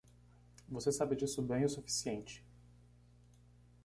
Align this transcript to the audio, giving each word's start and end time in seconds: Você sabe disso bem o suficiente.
Você 0.67 0.91
sabe 0.91 1.15
disso 1.15 1.43
bem 1.43 1.63
o 1.63 1.69
suficiente. 1.69 2.43